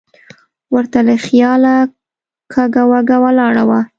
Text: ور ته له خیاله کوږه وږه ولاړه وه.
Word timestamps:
ور 0.73 0.85
ته 0.91 0.99
له 1.07 1.15
خیاله 1.25 1.75
کوږه 2.53 2.83
وږه 2.91 3.17
ولاړه 3.23 3.63
وه. 3.69 3.81